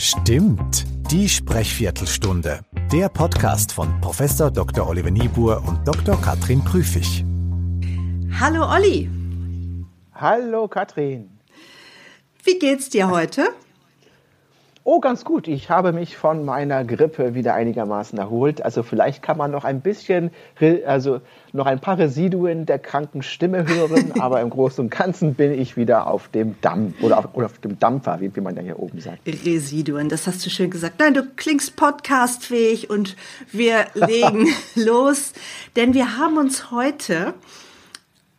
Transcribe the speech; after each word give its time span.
Stimmt, 0.00 0.86
die 1.10 1.28
Sprechviertelstunde. 1.28 2.60
Der 2.92 3.08
Podcast 3.08 3.72
von 3.72 4.00
Prof. 4.00 4.22
Dr. 4.52 4.88
Oliver 4.88 5.10
Niebuhr 5.10 5.60
und 5.66 5.88
Dr. 5.88 6.16
Katrin 6.20 6.62
Prüfig. 6.62 7.24
Hallo 8.38 8.64
Olli. 8.72 9.10
Hallo 10.14 10.68
Katrin. 10.68 11.40
Wie 12.44 12.60
geht's 12.60 12.90
dir 12.90 13.10
heute? 13.10 13.48
Oh, 14.90 15.00
ganz 15.00 15.22
gut. 15.22 15.48
Ich 15.48 15.68
habe 15.68 15.92
mich 15.92 16.16
von 16.16 16.46
meiner 16.46 16.82
Grippe 16.82 17.34
wieder 17.34 17.52
einigermaßen 17.52 18.18
erholt. 18.18 18.64
Also 18.64 18.82
vielleicht 18.82 19.22
kann 19.22 19.36
man 19.36 19.50
noch 19.50 19.64
ein 19.64 19.82
bisschen, 19.82 20.30
also 20.86 21.20
noch 21.52 21.66
ein 21.66 21.78
paar 21.78 21.98
Residuen 21.98 22.64
der 22.64 22.78
kranken 22.78 23.22
Stimme 23.22 23.68
hören, 23.68 24.12
aber 24.18 24.40
im 24.40 24.48
Großen 24.48 24.82
und 24.82 24.90
Ganzen 24.90 25.34
bin 25.34 25.52
ich 25.52 25.76
wieder 25.76 26.06
auf 26.06 26.28
dem 26.28 26.58
Damm 26.62 26.94
oder 27.02 27.18
auf, 27.18 27.34
oder 27.34 27.44
auf 27.44 27.58
dem 27.58 27.78
Dampfer, 27.78 28.22
wie, 28.22 28.34
wie 28.34 28.40
man 28.40 28.56
ja 28.56 28.62
hier 28.62 28.78
oben 28.78 28.98
sagt. 28.98 29.26
Residuen, 29.26 30.08
das 30.08 30.26
hast 30.26 30.46
du 30.46 30.48
schön 30.48 30.70
gesagt. 30.70 30.94
Nein, 31.00 31.12
du 31.12 31.22
klingst 31.36 31.76
podcastfähig 31.76 32.88
und 32.88 33.14
wir 33.52 33.84
legen 33.92 34.46
los, 34.74 35.34
denn 35.76 35.92
wir 35.92 36.16
haben 36.16 36.38
uns 36.38 36.70
heute 36.70 37.34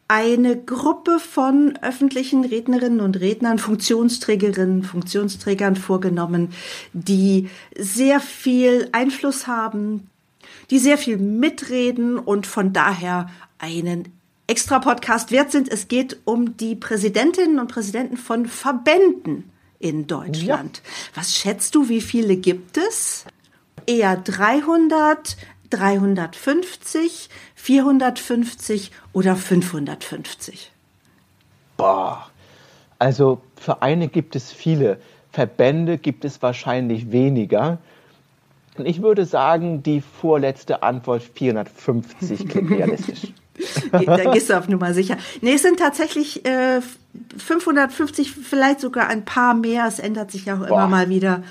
eine 0.09 0.58
Gruppe 0.58 1.20
von 1.20 1.77
öffentlichen 1.84 2.44
Rednerinnen 2.44 2.99
und 2.99 3.20
Rednern, 3.20 3.59
Funktionsträgerinnen, 3.59 4.84
Funktionsträgern 4.84 5.76
vorgenommen, 5.76 6.52
die 6.94 7.48
sehr 7.77 8.20
viel 8.20 8.90
Einfluss 8.91 9.45
haben, 9.45 10.09
die 10.72 10.80
sehr 10.80 10.98
viel 10.98 11.18
mitreden 11.18 12.18
und 12.18 12.48
von 12.48 12.73
daher 12.73 13.30
einen 13.59 14.12
extra 14.48 14.80
Podcast 14.80 15.30
wert 15.30 15.52
sind. 15.52 15.70
Es 15.72 15.88
geht 15.88 16.18
um 16.26 16.57
die 16.57 16.76
Präsidentinnen 16.76 17.60
und 17.60 17.71
Präsidenten 17.71 18.18
von 18.18 18.48
Verbänden 18.48 19.52
in 19.77 20.07
Deutschland. 20.07 20.82
Ja. 20.84 20.91
Was 21.13 21.35
schätzt 21.35 21.76
du, 21.76 21.88
wie 21.88 22.02
viele 22.02 22.35
gibt 22.35 22.77
es? 22.77 23.26
Eher 23.85 24.18
300, 24.18 25.37
350, 25.70 27.29
450 27.55 28.91
oder 29.13 29.35
550? 29.35 30.71
Boah, 31.77 32.29
also 32.98 33.41
Vereine 33.55 34.07
gibt 34.07 34.35
es 34.35 34.51
viele, 34.51 34.99
Verbände 35.31 35.97
gibt 35.97 36.25
es 36.25 36.41
wahrscheinlich 36.41 37.12
weniger. 37.12 37.77
Und 38.77 38.85
ich 38.85 39.01
würde 39.01 39.25
sagen, 39.25 39.84
die 39.84 40.01
vorletzte 40.01 40.84
Antwort 40.84 41.23
450 41.23 42.47
klingt 42.47 42.71
realistisch. 42.77 43.34
da 43.91 44.31
gehst 44.31 44.49
du 44.49 44.57
auf 44.57 44.67
Nummer 44.67 44.93
sicher. 44.93 45.17
Nee, 45.41 45.53
es 45.53 45.62
sind 45.62 45.79
tatsächlich 45.79 46.45
äh, 46.45 46.81
550, 47.37 48.31
vielleicht 48.31 48.79
sogar 48.79 49.07
ein 49.07 49.25
paar 49.25 49.53
mehr. 49.53 49.85
Es 49.87 49.99
ändert 49.99 50.31
sich 50.31 50.45
ja 50.45 50.55
auch 50.55 50.59
Boah. 50.59 50.67
immer 50.67 50.87
mal 50.87 51.09
wieder. 51.09 51.43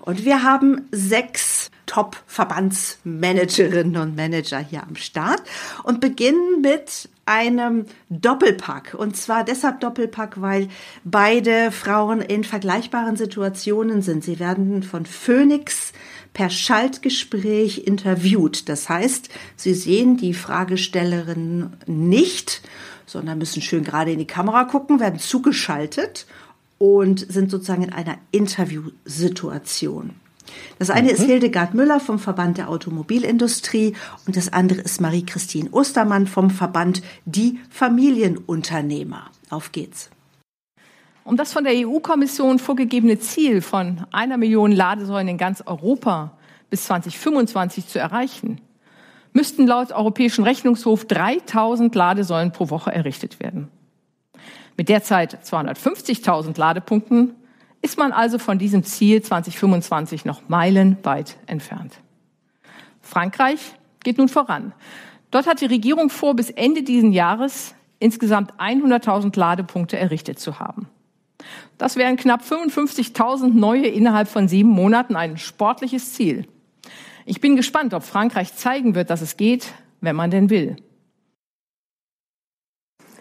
Und 0.00 0.24
wir 0.24 0.42
haben 0.42 0.88
sechs 0.90 1.57
Top-Verbandsmanagerinnen 1.88 3.96
und 3.96 4.14
Manager 4.14 4.60
hier 4.60 4.84
am 4.84 4.94
Start 4.94 5.42
und 5.82 6.00
beginnen 6.00 6.60
mit 6.60 7.08
einem 7.26 7.86
Doppelpack. 8.08 8.94
Und 8.96 9.16
zwar 9.16 9.42
deshalb 9.44 9.80
Doppelpack, 9.80 10.40
weil 10.40 10.68
beide 11.04 11.72
Frauen 11.72 12.20
in 12.20 12.44
vergleichbaren 12.44 13.16
Situationen 13.16 14.02
sind. 14.02 14.22
Sie 14.22 14.38
werden 14.38 14.84
von 14.84 15.04
Phoenix 15.04 15.92
per 16.32 16.50
Schaltgespräch 16.50 17.86
interviewt. 17.86 18.68
Das 18.68 18.88
heißt, 18.88 19.28
sie 19.56 19.74
sehen 19.74 20.16
die 20.16 20.34
Fragestellerin 20.34 21.72
nicht, 21.86 22.62
sondern 23.06 23.38
müssen 23.38 23.62
schön 23.62 23.82
gerade 23.82 24.12
in 24.12 24.18
die 24.18 24.26
Kamera 24.26 24.64
gucken, 24.64 25.00
werden 25.00 25.18
zugeschaltet 25.18 26.26
und 26.78 27.30
sind 27.30 27.50
sozusagen 27.50 27.82
in 27.82 27.92
einer 27.92 28.18
Interviewsituation. 28.30 30.14
Das 30.78 30.90
eine 30.90 31.08
mhm. 31.08 31.14
ist 31.14 31.22
Hildegard 31.22 31.74
Müller 31.74 32.00
vom 32.00 32.18
Verband 32.18 32.58
der 32.58 32.68
Automobilindustrie 32.68 33.94
und 34.26 34.36
das 34.36 34.52
andere 34.52 34.80
ist 34.80 35.00
Marie-Christine 35.00 35.70
Ostermann 35.70 36.26
vom 36.26 36.50
Verband 36.50 37.02
Die 37.24 37.58
Familienunternehmer. 37.70 39.30
Auf 39.50 39.72
geht's. 39.72 40.10
Um 41.24 41.36
das 41.36 41.52
von 41.52 41.64
der 41.64 41.74
EU-Kommission 41.74 42.58
vorgegebene 42.58 43.18
Ziel 43.18 43.60
von 43.60 44.06
einer 44.12 44.38
Million 44.38 44.72
Ladesäulen 44.72 45.28
in 45.28 45.36
ganz 45.36 45.62
Europa 45.66 46.38
bis 46.70 46.84
2025 46.84 47.86
zu 47.86 47.98
erreichen, 47.98 48.60
müssten 49.32 49.66
laut 49.66 49.92
Europäischen 49.92 50.44
Rechnungshof 50.44 51.04
3000 51.04 51.94
Ladesäulen 51.94 52.52
pro 52.52 52.70
Woche 52.70 52.92
errichtet 52.92 53.40
werden. 53.40 53.68
Mit 54.76 54.88
derzeit 54.88 55.44
250.000 55.44 56.58
Ladepunkten 56.58 57.34
ist 57.82 57.98
man 57.98 58.12
also 58.12 58.38
von 58.38 58.58
diesem 58.58 58.84
Ziel 58.84 59.22
2025 59.22 60.24
noch 60.24 60.48
meilenweit 60.48 61.36
entfernt. 61.46 61.94
Frankreich 63.00 63.60
geht 64.02 64.18
nun 64.18 64.28
voran. 64.28 64.72
Dort 65.30 65.46
hat 65.46 65.60
die 65.60 65.66
Regierung 65.66 66.10
vor, 66.10 66.34
bis 66.34 66.50
Ende 66.50 66.82
dieses 66.82 67.14
Jahres 67.14 67.74
insgesamt 67.98 68.54
100.000 68.54 69.38
Ladepunkte 69.38 69.98
errichtet 69.98 70.38
zu 70.38 70.58
haben. 70.58 70.88
Das 71.76 71.96
wären 71.96 72.16
knapp 72.16 72.42
55.000 72.42 73.48
neue 73.54 73.86
innerhalb 73.86 74.28
von 74.28 74.48
sieben 74.48 74.70
Monaten, 74.70 75.16
ein 75.16 75.36
sportliches 75.36 76.14
Ziel. 76.14 76.46
Ich 77.24 77.40
bin 77.40 77.56
gespannt, 77.56 77.94
ob 77.94 78.02
Frankreich 78.02 78.54
zeigen 78.54 78.94
wird, 78.94 79.10
dass 79.10 79.20
es 79.20 79.36
geht, 79.36 79.72
wenn 80.00 80.16
man 80.16 80.30
denn 80.30 80.50
will. 80.50 80.76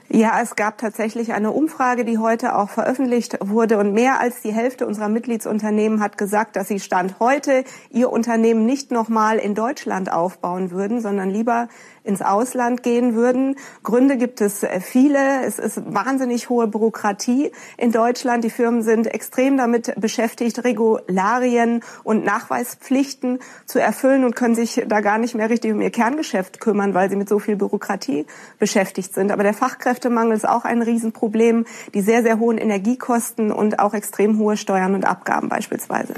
Ja, 0.09 0.39
es 0.41 0.55
gab 0.55 0.77
tatsächlich 0.77 1.33
eine 1.33 1.51
Umfrage, 1.51 2.05
die 2.05 2.17
heute 2.17 2.55
auch 2.55 2.69
veröffentlicht 2.69 3.37
wurde. 3.41 3.77
Und 3.77 3.93
mehr 3.93 4.21
als 4.21 4.41
die 4.41 4.53
Hälfte 4.53 4.87
unserer 4.87 5.09
Mitgliedsunternehmen 5.09 5.99
hat 5.99 6.17
gesagt, 6.17 6.55
dass 6.55 6.69
sie 6.69 6.79
Stand 6.79 7.19
heute 7.19 7.65
ihr 7.89 8.09
Unternehmen 8.09 8.65
nicht 8.65 8.89
nochmal 8.89 9.37
in 9.37 9.53
Deutschland 9.53 10.09
aufbauen 10.09 10.71
würden, 10.71 11.01
sondern 11.01 11.29
lieber 11.29 11.67
ins 12.07 12.21
Ausland 12.21 12.83
gehen 12.83 13.13
würden. 13.13 13.55
Gründe 13.83 14.17
gibt 14.17 14.41
es 14.41 14.63
äh, 14.63 14.79
viele. 14.79 15.43
Es 15.45 15.59
ist 15.59 15.81
wahnsinnig 15.93 16.49
hohe 16.49 16.67
Bürokratie 16.67 17.51
in 17.77 17.91
Deutschland. 17.91 18.43
Die 18.43 18.49
Firmen 18.49 18.81
sind 18.81 19.07
extrem 19.07 19.57
damit 19.57 19.93
beschäftigt, 19.99 20.63
Regularien 20.63 21.81
und 22.03 22.23
Nachweispflichten 22.23 23.39
zu 23.65 23.79
erfüllen 23.79 24.23
und 24.23 24.35
können 24.35 24.55
sich 24.55 24.83
da 24.87 25.01
gar 25.01 25.17
nicht 25.17 25.35
mehr 25.35 25.49
richtig 25.49 25.73
um 25.73 25.81
ihr 25.81 25.91
Kerngeschäft 25.91 26.59
kümmern, 26.59 26.93
weil 26.93 27.09
sie 27.09 27.15
mit 27.15 27.29
so 27.29 27.39
viel 27.39 27.55
Bürokratie 27.55 28.25
beschäftigt 28.59 29.13
sind. 29.13 29.31
Aber 29.31 29.43
der 29.43 29.53
Fachkräftemangel 29.53 30.35
ist 30.35 30.47
auch 30.47 30.65
ein 30.65 30.81
Riesenproblem. 30.81 31.65
Die 31.93 32.01
sehr, 32.01 32.23
sehr 32.23 32.39
hohen 32.39 32.57
Energiekosten 32.57 33.51
und 33.51 33.79
auch 33.79 33.93
extrem 33.93 34.37
hohe 34.37 34.57
Steuern 34.57 34.95
und 34.95 35.05
Abgaben 35.05 35.49
beispielsweise. 35.49 36.13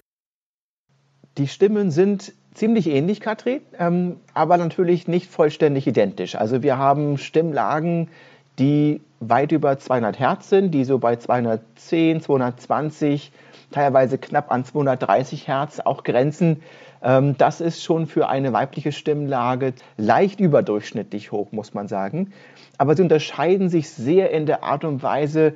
Die 1.38 1.48
Stimmen 1.48 1.90
sind 1.92 2.34
ziemlich 2.54 2.88
ähnlich, 2.88 3.22
Katrin, 3.22 3.62
ähm, 3.78 4.18
aber 4.34 4.58
natürlich 4.58 5.08
nicht 5.08 5.30
vollständig 5.30 5.88
identisch. 5.88 6.36
Also 6.36 6.64
wir 6.64 6.78
haben 6.78 7.18
Stimmlagen, 7.18 8.10
die 8.58 9.02
weit 9.20 9.52
über 9.52 9.78
200 9.78 10.20
Hertz 10.20 10.50
sind, 10.50 10.72
die 10.72 10.84
so 10.84 10.98
bei 10.98 11.16
210, 11.16 12.22
220, 12.22 13.32
teilweise 13.72 14.18
knapp 14.18 14.52
an 14.52 14.66
230 14.66 15.48
Hertz 15.48 15.80
auch 15.80 16.04
grenzen. 16.04 16.62
Ähm, 17.02 17.38
das 17.38 17.62
ist 17.62 17.84
schon 17.84 18.08
für 18.08 18.30
eine 18.30 18.54
weibliche 18.54 18.92
Stimmlage 18.92 19.74
leicht 19.98 20.40
überdurchschnittlich 20.40 21.32
hoch, 21.32 21.52
muss 21.52 21.74
man 21.74 21.88
sagen. 21.88 22.32
Aber 22.78 22.96
sie 22.96 23.04
unterscheiden 23.04 23.70
sich 23.70 23.90
sehr 23.90 24.32
in 24.32 24.46
der 24.46 24.64
Art 24.64 24.84
und 24.84 25.04
Weise, 25.04 25.54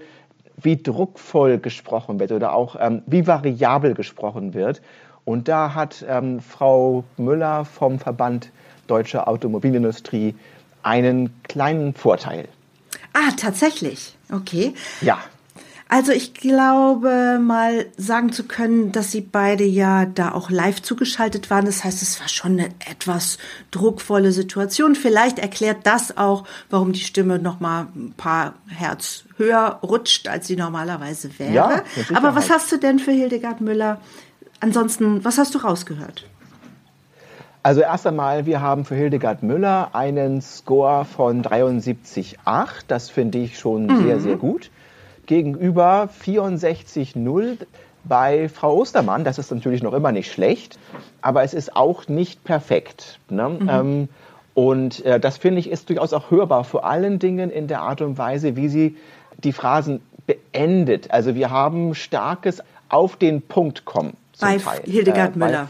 wie 0.61 0.81
druckvoll 0.81 1.57
gesprochen 1.57 2.19
wird 2.19 2.31
oder 2.31 2.53
auch 2.53 2.75
ähm, 2.79 3.01
wie 3.05 3.27
variabel 3.27 3.95
gesprochen 3.95 4.53
wird. 4.53 4.81
Und 5.25 5.47
da 5.47 5.73
hat 5.73 6.06
ähm, 6.07 6.41
Frau 6.41 7.03
Müller 7.17 7.66
vom 7.66 8.00
Verband 8.00 8.51
Deutsche 8.88 9.28
Automobilindustrie 9.28 10.35
einen 10.81 11.34
kleinen 11.44 11.94
Vorteil. 11.94 12.50
Ah, 13.13 13.31
tatsächlich. 13.38 14.17
Okay. 14.31 14.73
Ja. 15.01 15.19
Also 15.88 16.12
ich 16.12 16.33
glaube 16.33 17.39
mal 17.39 17.85
sagen 17.97 18.31
zu 18.31 18.45
können, 18.45 18.91
dass 18.91 19.12
sie 19.12 19.22
beide 19.22 19.63
ja 19.63 20.06
da 20.06 20.31
auch 20.31 20.50
live 20.50 20.81
zugeschaltet 20.81 21.51
waren. 21.51 21.65
Das 21.65 21.83
heißt, 21.83 22.01
es 22.01 22.19
war 22.19 22.27
schon 22.27 22.53
eine 22.53 22.69
etwas 22.89 23.38
druckvolle 23.69 24.31
Situation. 24.31 24.95
Vielleicht 24.95 25.38
erklärt 25.38 25.86
das 25.86 26.18
auch, 26.18 26.45
warum 26.71 26.94
die 26.94 27.01
Stimme 27.01 27.38
noch 27.38 27.59
mal 27.59 27.89
ein 27.95 28.13
paar 28.18 28.56
Herz 28.68 29.25
höher 29.38 29.80
rutscht, 29.83 30.27
als 30.27 30.47
sie 30.47 30.56
normalerweise 30.56 31.30
wäre. 31.38 31.53
Ja, 31.53 31.83
Aber 32.15 32.33
was 32.33 32.50
hast 32.50 32.71
du 32.71 32.77
denn 32.77 32.97
für 32.97 33.12
Hildegard 33.12 33.62
Müller 33.62 34.01
Ansonsten, 34.63 35.25
was 35.25 35.38
hast 35.38 35.54
du 35.56 35.60
rausgehört? 35.60 36.24
Also 37.63 37.81
erst 37.81 38.07
einmal, 38.07 38.45
wir 38.45 38.62
haben 38.62 38.86
für 38.86 38.95
Hildegard 38.95 39.44
Müller 39.44 39.89
einen 39.92 40.42
Score 40.42 41.04
von 41.04 41.44
73,8. 41.44 42.38
Das 42.88 43.10
finde 43.10 43.39
ich 43.39 43.60
schon 43.60 43.88
mhm. 43.88 44.04
sehr, 44.04 44.21
sehr 44.21 44.38
gut. 44.38 44.71
Gegenüber 45.25 46.07
64,0 46.24 47.57
bei 48.06 48.48
Frau 48.48 48.77
Ostermann. 48.77 49.25
Das 49.25 49.38
ist 49.38 49.51
natürlich 49.51 49.83
noch 49.83 49.92
immer 49.92 50.13
nicht 50.13 50.31
schlecht, 50.31 50.80
aber 51.21 51.44
es 51.44 51.54
ist 51.54 51.75
auch 51.75 52.07
nicht 52.07 52.45
perfekt. 52.45 53.19
Ne? 53.30 53.50
Mhm. 53.50 53.69
Ähm, 53.69 54.09
und 54.54 55.04
äh, 55.04 55.19
das 55.19 55.36
finde 55.36 55.59
ich 55.59 55.69
ist 55.69 55.89
durchaus 55.89 56.13
auch 56.13 56.31
hörbar, 56.31 56.63
vor 56.63 56.86
allen 56.86 57.19
Dingen 57.19 57.50
in 57.50 57.68
der 57.68 57.81
Art 57.81 58.00
und 58.00 58.18
Weise, 58.18 58.56
wie 58.56 58.69
sie 58.69 58.95
die 59.44 59.51
Phrasen 59.51 60.00
beendet. 60.25 61.12
Also 61.12 61.36
wir 61.36 61.51
haben 61.51 61.95
starkes 61.95 62.63
auf 62.88 63.18
den 63.18 63.42
Punkt 63.42 63.83
kommen. 63.83 64.16
Bei 64.44 64.57
Teil. 64.57 64.81
Hildegard 64.86 65.36
äh, 65.36 65.40
Müller. 65.40 65.69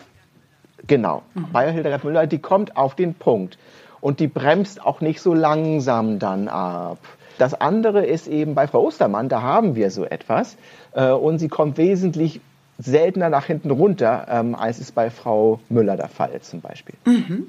Bei, 0.78 0.84
genau, 0.88 1.24
mhm. 1.34 1.48
bei 1.52 1.72
Hildegard 1.72 2.04
Müller, 2.04 2.28
die 2.28 2.40
kommt 2.40 2.78
auf 2.78 2.96
den 2.96 3.14
Punkt. 3.14 3.58
Und 4.02 4.20
die 4.20 4.28
bremst 4.28 4.86
auch 4.86 5.00
nicht 5.00 5.22
so 5.22 5.34
langsam 5.34 6.20
dann 6.20 6.50
ab. 6.50 7.00
Das 7.38 7.54
andere 7.54 8.06
ist 8.06 8.28
eben 8.28 8.54
bei 8.54 8.68
Frau 8.68 8.84
Ostermann, 8.84 9.30
da 9.30 9.42
haben 9.42 9.75
wir 9.75 9.92
so 9.92 10.04
etwas. 10.04 10.58
Äh, 10.94 11.12
und 11.12 11.40
sie 11.40 11.48
kommt 11.48 11.78
wesentlich 11.78 12.42
seltener 12.78 13.30
nach 13.30 13.46
hinten 13.46 13.72
runter, 13.72 14.28
ähm, 14.30 14.56
als 14.56 14.80
es 14.80 14.92
bei 14.92 15.10
Frau 15.10 15.60
Müller 15.70 15.96
der 15.96 16.10
Fall 16.10 16.31
ist 16.31 16.50
zum 16.50 16.62
Beispiel. 16.62 16.96
Mhm. 17.06 17.48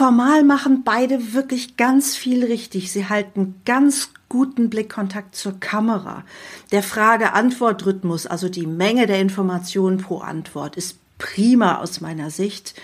Formal 0.00 0.44
machen 0.44 0.82
beide 0.82 1.34
wirklich 1.34 1.76
ganz 1.76 2.16
viel 2.16 2.42
richtig. 2.42 2.90
Sie 2.90 3.10
halten 3.10 3.56
ganz 3.66 4.12
guten 4.30 4.70
Blickkontakt 4.70 5.36
zur 5.36 5.60
Kamera. 5.60 6.24
Der 6.72 6.82
Frage-Antwort-Rhythmus, 6.82 8.26
also 8.26 8.48
die 8.48 8.66
Menge 8.66 9.06
der 9.06 9.20
Informationen 9.20 9.98
pro 9.98 10.20
Antwort, 10.20 10.76
ist 10.76 10.96
prima 11.18 11.80
aus 11.82 12.00
meiner 12.00 12.30
Sicht. 12.30 12.80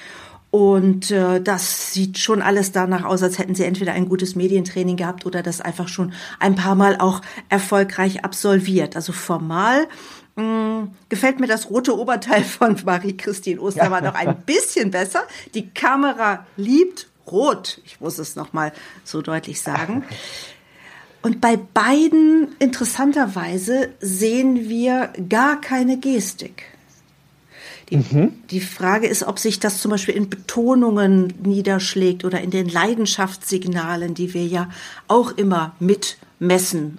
Und 0.50 1.10
äh, 1.10 1.40
das 1.40 1.94
sieht 1.94 2.18
schon 2.18 2.42
alles 2.42 2.72
danach 2.72 3.04
aus, 3.04 3.22
als 3.22 3.38
hätten 3.38 3.54
sie 3.54 3.64
entweder 3.64 3.94
ein 3.94 4.10
gutes 4.10 4.36
Medientraining 4.36 4.98
gehabt 4.98 5.24
oder 5.24 5.42
das 5.42 5.62
einfach 5.62 5.88
schon 5.88 6.12
ein 6.38 6.54
paar 6.54 6.74
Mal 6.74 6.98
auch 6.98 7.22
erfolgreich 7.48 8.26
absolviert. 8.26 8.94
Also 8.94 9.14
formal 9.14 9.88
mh, 10.36 10.42
mm, 10.44 10.94
gefällt 11.08 11.40
mir 11.40 11.46
das 11.46 11.70
rote 11.70 11.98
Oberteil 11.98 12.44
von 12.44 12.76
Marie-Christine 12.84 13.60
Ostermann 13.60 14.04
ja. 14.04 14.10
noch 14.10 14.18
ein 14.18 14.36
bisschen 14.42 14.90
besser. 14.90 15.24
Die 15.54 15.70
Kamera 15.70 16.46
liebt 16.56 17.08
rot. 17.30 17.80
Ich 17.84 18.00
muss 18.00 18.18
es 18.18 18.36
noch 18.36 18.52
mal 18.52 18.72
so 19.04 19.22
deutlich 19.22 19.60
sagen. 19.60 20.04
Und 21.22 21.40
bei 21.40 21.56
beiden 21.56 22.54
interessanterweise 22.60 23.90
sehen 24.00 24.68
wir 24.68 25.12
gar 25.28 25.60
keine 25.60 25.98
Gestik. 25.98 26.66
Die, 27.90 27.96
mhm. 27.96 28.32
die, 28.50 28.60
Frage 28.60 29.06
ist, 29.06 29.22
ob 29.22 29.38
sich 29.38 29.60
das 29.60 29.80
zum 29.80 29.92
Beispiel 29.92 30.14
in 30.14 30.28
Betonungen 30.28 31.32
niederschlägt 31.42 32.24
oder 32.24 32.40
in 32.40 32.50
den 32.50 32.68
Leidenschaftssignalen, 32.68 34.14
die 34.14 34.34
wir 34.34 34.44
ja 34.44 34.68
auch 35.06 35.32
immer 35.32 35.74
mitmessen. 35.78 36.98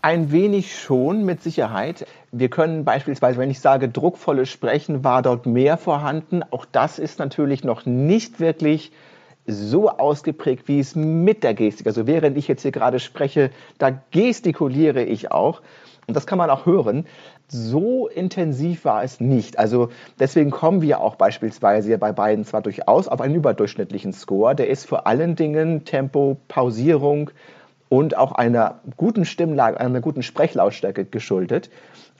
Ein 0.00 0.30
wenig 0.30 0.78
schon, 0.78 1.24
mit 1.24 1.42
Sicherheit. 1.42 2.06
Wir 2.30 2.48
können 2.48 2.84
beispielsweise, 2.84 3.38
wenn 3.38 3.50
ich 3.50 3.58
sage, 3.58 3.88
druckvolles 3.88 4.48
Sprechen 4.48 5.02
war 5.02 5.22
dort 5.22 5.44
mehr 5.44 5.76
vorhanden. 5.76 6.44
Auch 6.52 6.66
das 6.66 7.00
ist 7.00 7.18
natürlich 7.18 7.64
noch 7.64 7.84
nicht 7.84 8.38
wirklich 8.38 8.92
so 9.48 9.90
ausgeprägt, 9.90 10.68
wie 10.68 10.78
es 10.78 10.94
mit 10.94 11.42
der 11.42 11.54
Gestik. 11.54 11.88
Also 11.88 12.06
während 12.06 12.36
ich 12.36 12.46
jetzt 12.46 12.62
hier 12.62 12.70
gerade 12.70 13.00
spreche, 13.00 13.50
da 13.78 13.90
gestikuliere 14.12 15.02
ich 15.02 15.32
auch. 15.32 15.62
Und 16.06 16.16
das 16.16 16.28
kann 16.28 16.38
man 16.38 16.48
auch 16.48 16.64
hören. 16.64 17.04
So 17.48 18.06
intensiv 18.06 18.84
war 18.84 19.02
es 19.02 19.18
nicht. 19.18 19.58
Also 19.58 19.88
deswegen 20.20 20.52
kommen 20.52 20.80
wir 20.80 21.00
auch 21.00 21.16
beispielsweise 21.16 21.98
bei 21.98 22.12
beiden 22.12 22.44
zwar 22.44 22.62
durchaus 22.62 23.08
auf 23.08 23.20
einen 23.20 23.34
überdurchschnittlichen 23.34 24.12
Score. 24.12 24.54
Der 24.54 24.68
ist 24.68 24.86
vor 24.86 25.08
allen 25.08 25.34
Dingen 25.34 25.84
Tempo, 25.84 26.36
Pausierung 26.46 27.30
und 27.88 28.16
auch 28.16 28.32
einer 28.32 28.80
guten 28.96 29.24
Stimmlage, 29.24 29.80
einer 29.80 30.00
guten 30.00 30.22
Sprechlautstärke 30.22 31.04
geschuldet 31.04 31.70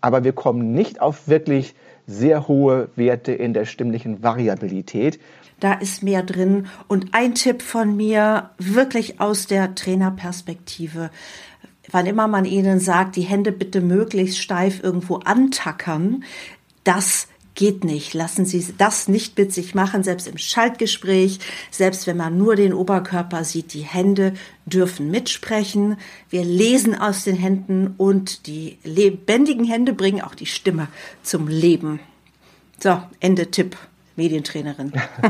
aber 0.00 0.24
wir 0.24 0.32
kommen 0.32 0.72
nicht 0.72 1.00
auf 1.00 1.28
wirklich 1.28 1.74
sehr 2.06 2.48
hohe 2.48 2.88
Werte 2.96 3.32
in 3.32 3.52
der 3.52 3.64
stimmlichen 3.64 4.22
Variabilität. 4.22 5.20
Da 5.60 5.74
ist 5.74 6.02
mehr 6.02 6.22
drin. 6.22 6.66
Und 6.86 7.08
ein 7.12 7.34
Tipp 7.34 7.62
von 7.62 7.96
mir, 7.96 8.50
wirklich 8.58 9.20
aus 9.20 9.46
der 9.46 9.74
Trainerperspektive. 9.74 11.10
Wann 11.90 12.06
immer 12.06 12.28
man 12.28 12.44
ihnen 12.44 12.80
sagt, 12.80 13.16
die 13.16 13.22
Hände 13.22 13.50
bitte 13.50 13.80
möglichst 13.80 14.38
steif 14.38 14.82
irgendwo 14.82 15.16
antackern, 15.16 16.24
das 16.84 17.28
geht 17.58 17.82
nicht. 17.82 18.14
Lassen 18.14 18.46
Sie 18.46 18.64
das 18.78 19.08
nicht 19.08 19.36
mit 19.36 19.52
sich 19.52 19.74
machen, 19.74 20.04
selbst 20.04 20.28
im 20.28 20.38
Schaltgespräch, 20.38 21.40
selbst 21.72 22.06
wenn 22.06 22.16
man 22.16 22.38
nur 22.38 22.54
den 22.54 22.72
Oberkörper 22.72 23.42
sieht. 23.42 23.74
Die 23.74 23.82
Hände 23.82 24.34
dürfen 24.64 25.10
mitsprechen. 25.10 25.96
Wir 26.30 26.44
lesen 26.44 26.94
aus 26.94 27.24
den 27.24 27.34
Händen 27.34 27.94
und 27.96 28.46
die 28.46 28.78
lebendigen 28.84 29.64
Hände 29.64 29.92
bringen 29.92 30.22
auch 30.22 30.36
die 30.36 30.46
Stimme 30.46 30.86
zum 31.24 31.48
Leben. 31.48 31.98
So, 32.78 33.02
Ende 33.18 33.50
Tipp. 33.50 33.76
Medientrainerin. 34.18 34.92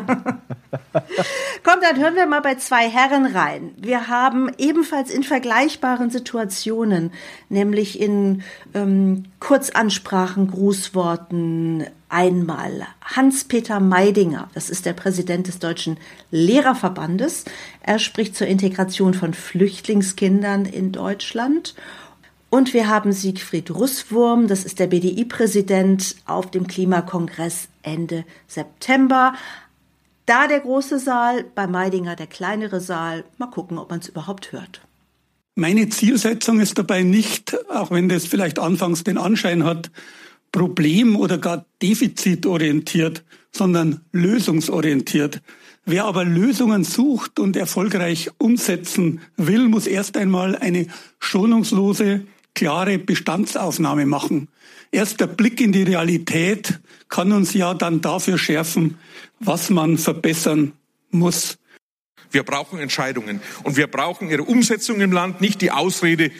Komm, 1.63 1.81
dann 1.81 1.99
hören 1.99 2.17
wir 2.17 2.27
mal 2.27 2.41
bei 2.41 2.57
zwei 2.57 2.89
Herren 2.89 3.27
rein. 3.27 3.75
Wir 3.77 4.09
haben 4.09 4.51
ebenfalls 4.59 5.11
in 5.11 5.23
vergleichbaren 5.23 6.11
Situationen, 6.11 7.13
nämlich 7.49 8.01
in 8.01 8.43
ähm, 8.75 9.27
Kurzansprachen, 9.39 10.51
Grußworten, 10.51 11.87
einmal 12.09 12.87
Hans-Peter 13.05 13.81
Meidinger, 13.81 14.49
das 14.55 14.71
ist 14.71 14.87
der 14.87 14.95
Präsident 14.95 15.47
des 15.47 15.59
Deutschen 15.59 15.99
Lehrerverbandes. 16.31 17.45
Er 17.83 17.99
spricht 17.99 18.35
zur 18.35 18.47
Integration 18.47 19.13
von 19.13 19.35
Flüchtlingskindern 19.35 20.65
in 20.65 20.91
Deutschland 20.93 21.75
und 22.51 22.73
wir 22.73 22.89
haben 22.89 23.13
Siegfried 23.13 23.71
Russwurm, 23.71 24.49
das 24.49 24.65
ist 24.65 24.79
der 24.79 24.87
BDI-Präsident, 24.87 26.17
auf 26.25 26.51
dem 26.51 26.67
Klimakongress 26.67 27.69
Ende 27.83 28.25
September. 28.47 29.35
Da 30.25 30.47
der 30.47 30.61
große 30.61 30.99
Saal, 30.99 31.45
bei 31.55 31.67
Meidinger 31.67 32.17
der 32.17 32.27
kleinere 32.27 32.81
Saal. 32.81 33.25
Mal 33.37 33.51
gucken, 33.51 33.79
ob 33.79 33.91
man 33.91 34.01
es 34.01 34.09
überhaupt 34.09 34.53
hört. 34.53 34.81
Meine 35.55 35.89
Zielsetzung 35.89 36.61
ist 36.61 36.79
dabei 36.79 37.03
nicht, 37.03 37.57
auch 37.69 37.91
wenn 37.91 38.09
das 38.09 38.27
vielleicht 38.27 38.59
anfangs 38.59 39.05
den 39.05 39.19
Anschein 39.19 39.65
hat, 39.65 39.91
problem- 40.53 41.17
oder 41.17 41.37
gar 41.37 41.67
defizitorientiert, 41.83 43.25
sondern 43.53 44.01
lösungsorientiert. 44.13 45.43
Wer 45.85 46.05
aber 46.05 46.25
Lösungen 46.25 46.85
sucht 46.85 47.41
und 47.41 47.57
erfolgreich 47.57 48.31
umsetzen 48.39 49.21
will, 49.37 49.69
muss 49.69 49.87
erst 49.87 50.17
einmal 50.17 50.55
eine 50.55 50.87
schonungslose 51.19 52.23
klare 52.59 52.99
Bestandsaufnahme 52.99 54.05
machen. 54.05 54.49
Erst 54.91 55.21
der 55.21 55.29
Blick 55.29 55.61
in 55.61 55.71
die 55.71 55.85
Realität 55.85 56.81
kann 57.09 57.31
uns 57.31 57.55
ja 57.55 57.73
dann 57.73 58.01
dafür 58.01 58.37
schärfen, 58.37 58.99
was 59.39 59.71
man 59.71 59.97
verbessern 59.97 60.73
muss. 61.13 61.59
Wir 62.33 62.43
brauchen 62.43 62.81
Entscheidungen 62.81 63.41
und 63.63 63.77
wir 63.77 63.87
brauchen 63.87 64.29
ihre 64.29 64.43
Umsetzung 64.43 65.01
im 65.01 65.13
Land, 65.13 65.41
nicht 65.41 65.61
die 65.61 65.71
Ausrede, 65.71 66.33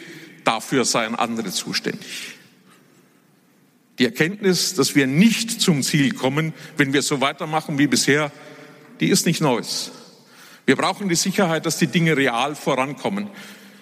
dafür 0.43 0.83
seien 0.83 1.15
andere 1.15 1.51
zuständig. 1.51 2.35
Die 3.97 4.05
Erkenntnis, 4.05 4.75
dass 4.75 4.95
wir 4.95 5.07
nicht 5.07 5.61
zum 5.61 5.83
Ziel 5.83 6.13
kommen, 6.13 6.53
wenn 6.75 6.91
wir 6.91 7.01
so 7.01 7.21
weitermachen 7.21 7.77
wie 7.79 7.87
bisher, 7.87 8.29
die 8.99 9.07
ist 9.07 9.25
nicht 9.25 9.39
Neues. 9.39 9.91
Wir 10.65 10.75
brauchen 10.75 11.07
die 11.07 11.15
Sicherheit, 11.15 11.65
dass 11.65 11.77
die 11.77 11.87
Dinge 11.87 12.17
real 12.17 12.55
vorankommen. 12.55 13.29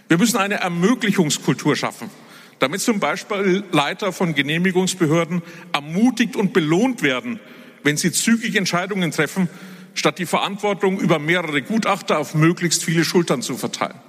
Wir 0.08 0.20
müssen 0.20 0.38
eine 0.38 0.60
Ermöglichungskultur 0.60 1.76
schaffen 1.76 2.12
damit 2.60 2.82
zum 2.82 3.00
Beispiel 3.00 3.64
Leiter 3.72 4.12
von 4.12 4.36
Genehmigungsbehörden 4.36 5.42
ermutigt 5.74 6.36
und 6.36 6.54
belohnt 6.54 7.02
werden, 7.02 7.40
wenn 7.84 7.98
sie 7.98 8.12
zügig 8.12 8.56
Entscheidungen 8.56 9.12
treffen, 9.12 9.50
statt 9.94 10.20
die 10.20 10.26
Verantwortung 10.26 11.00
über 11.00 11.20
mehrere 11.20 11.62
Gutachter 11.62 12.20
auf 12.20 12.36
möglichst 12.36 12.84
viele 12.84 13.04
Schultern 13.04 13.42
zu 13.42 13.58
verteilen. 13.58 14.00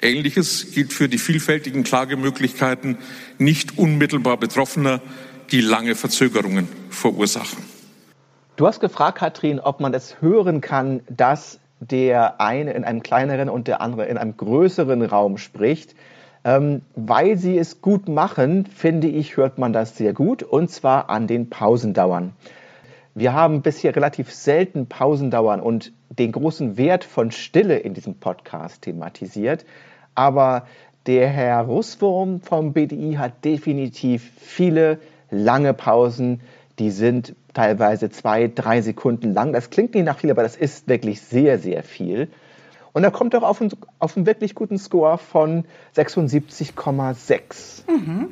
Ähnliches 0.00 0.72
gilt 0.72 0.92
für 0.92 1.08
die 1.08 1.18
vielfältigen 1.18 1.82
Klagemöglichkeiten 1.82 2.98
nicht 3.38 3.78
unmittelbar 3.78 4.36
Betroffener, 4.36 5.00
die 5.50 5.60
lange 5.60 5.94
Verzögerungen 5.94 6.68
verursachen. 6.90 7.64
Du 8.56 8.66
hast 8.66 8.80
gefragt, 8.80 9.18
Katrin, 9.18 9.60
ob 9.60 9.80
man 9.80 9.94
es 9.94 10.20
hören 10.20 10.60
kann, 10.60 11.00
dass 11.08 11.60
der 11.80 12.40
eine 12.40 12.72
in 12.72 12.84
einem 12.84 13.02
kleineren 13.02 13.48
und 13.48 13.68
der 13.68 13.80
andere 13.80 14.06
in 14.06 14.16
einem 14.16 14.36
größeren 14.36 15.02
Raum 15.02 15.38
spricht. 15.38 15.94
Ähm, 16.46 16.82
weil 16.94 17.36
sie 17.36 17.58
es 17.58 17.82
gut 17.82 18.08
machen, 18.08 18.66
finde 18.66 19.08
ich, 19.08 19.36
hört 19.36 19.58
man 19.58 19.72
das 19.72 19.96
sehr 19.96 20.12
gut 20.12 20.44
und 20.44 20.70
zwar 20.70 21.10
an 21.10 21.26
den 21.26 21.50
Pausendauern. 21.50 22.34
Wir 23.16 23.32
haben 23.32 23.62
bisher 23.62 23.96
relativ 23.96 24.32
selten 24.32 24.86
Pausendauern 24.86 25.60
und 25.60 25.92
den 26.08 26.30
großen 26.30 26.76
Wert 26.76 27.02
von 27.02 27.32
Stille 27.32 27.78
in 27.78 27.94
diesem 27.94 28.20
Podcast 28.20 28.82
thematisiert. 28.82 29.66
Aber 30.14 30.68
der 31.08 31.26
Herr 31.26 31.62
Russwurm 31.62 32.40
vom 32.40 32.72
BDI 32.72 33.14
hat 33.14 33.44
definitiv 33.44 34.30
viele 34.36 35.00
lange 35.32 35.74
Pausen. 35.74 36.42
Die 36.78 36.92
sind 36.92 37.34
teilweise 37.54 38.08
zwei, 38.10 38.46
drei 38.46 38.82
Sekunden 38.82 39.32
lang. 39.32 39.52
Das 39.52 39.70
klingt 39.70 39.94
nicht 39.94 40.04
nach 40.04 40.18
viel, 40.18 40.30
aber 40.30 40.44
das 40.44 40.56
ist 40.56 40.86
wirklich 40.86 41.22
sehr, 41.22 41.58
sehr 41.58 41.82
viel. 41.82 42.28
Und 42.96 43.04
er 43.04 43.10
kommt 43.10 43.34
doch 43.34 43.42
auf 43.42 43.60
einen, 43.60 43.70
auf 43.98 44.16
einen 44.16 44.24
wirklich 44.24 44.54
guten 44.54 44.78
Score 44.78 45.18
von 45.18 45.66
76,6. 45.96 47.90
Mhm. 47.90 48.28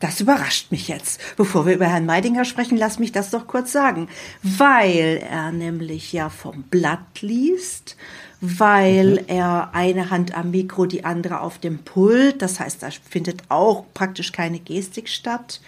Das 0.00 0.20
überrascht 0.20 0.72
mich 0.72 0.88
jetzt. 0.88 1.20
Bevor 1.36 1.66
wir 1.66 1.74
über 1.74 1.86
Herrn 1.86 2.04
Meidinger 2.04 2.44
sprechen, 2.44 2.76
lass 2.76 2.98
mich 2.98 3.12
das 3.12 3.30
doch 3.30 3.46
kurz 3.46 3.70
sagen. 3.70 4.08
Weil 4.42 5.22
er 5.30 5.52
nämlich 5.52 6.12
ja 6.12 6.30
vom 6.30 6.64
Blatt 6.64 7.20
liest, 7.20 7.96
weil 8.40 9.20
mhm. 9.20 9.28
er 9.28 9.70
eine 9.72 10.10
Hand 10.10 10.36
am 10.36 10.50
Mikro, 10.50 10.86
die 10.86 11.04
andere 11.04 11.38
auf 11.38 11.58
dem 11.58 11.78
Pult. 11.78 12.42
Das 12.42 12.58
heißt, 12.58 12.82
da 12.82 12.88
findet 13.08 13.44
auch 13.50 13.84
praktisch 13.94 14.32
keine 14.32 14.58
Gestik 14.58 15.08
statt. 15.08 15.60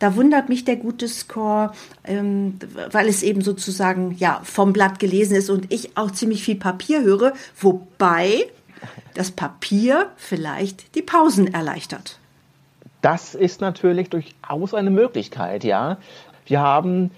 Da 0.00 0.16
wundert 0.16 0.48
mich 0.48 0.64
der 0.64 0.76
gute 0.76 1.06
Score, 1.08 1.72
ähm, 2.04 2.58
weil 2.90 3.06
es 3.06 3.22
eben 3.22 3.42
sozusagen 3.42 4.16
ja 4.18 4.40
vom 4.42 4.72
Blatt 4.72 4.98
gelesen 4.98 5.36
ist 5.36 5.50
und 5.50 5.72
ich 5.72 5.96
auch 5.96 6.10
ziemlich 6.10 6.42
viel 6.42 6.56
Papier 6.56 7.02
höre, 7.02 7.34
wobei 7.60 8.46
das 9.14 9.30
Papier 9.30 10.06
vielleicht 10.16 10.94
die 10.94 11.02
Pausen 11.02 11.52
erleichtert. 11.52 12.18
Das 13.02 13.34
ist 13.34 13.60
natürlich 13.60 14.08
durchaus 14.08 14.74
eine 14.74 14.90
Möglichkeit, 14.90 15.64
ja. 15.64 15.98
Wir 16.46 16.60
haben 16.60 17.10